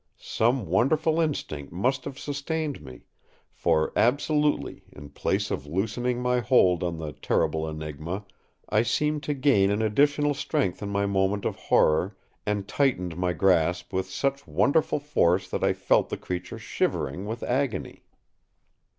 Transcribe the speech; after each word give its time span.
Some 0.17 0.65
wonderful 0.65 1.19
instinct 1.19 1.71
must 1.71 2.05
have 2.05 2.17
sustained 2.17 2.81
me; 2.81 3.05
for 3.51 3.93
absolutely, 3.95 4.81
in 4.91 5.09
place 5.09 5.51
of 5.51 5.67
loosening 5.67 6.23
my 6.23 6.39
hold 6.39 6.81
on 6.83 6.97
the 6.97 7.11
terrible 7.13 7.69
Enigma, 7.69 8.25
I 8.67 8.81
seemed 8.81 9.21
to 9.21 9.35
gain 9.35 9.69
an 9.69 9.83
additional 9.83 10.33
strength 10.33 10.81
in 10.81 10.89
my 10.89 11.05
moment 11.05 11.45
of 11.45 11.55
horror, 11.55 12.17
and 12.47 12.67
tightened 12.67 13.15
my 13.15 13.33
grasp 13.33 13.93
with 13.93 14.09
such 14.09 14.47
wonderful 14.47 14.99
force 14.99 15.47
that 15.51 15.63
I 15.63 15.71
felt 15.73 16.09
the 16.09 16.17
creature 16.17 16.57
shivering 16.57 17.27
with 17.27 17.43
agony. 17.43 18.01